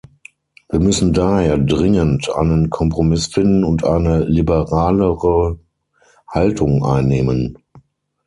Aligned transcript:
Wir 0.69 0.79
müssen 0.79 1.13
daher 1.13 1.59
dringend 1.59 2.27
einen 2.31 2.71
Kompromiss 2.71 3.27
finden 3.27 3.63
und 3.63 3.83
eine 3.83 4.23
liberalere 4.23 5.59
Haltung 6.27 6.83
einnehmen. 6.83 7.59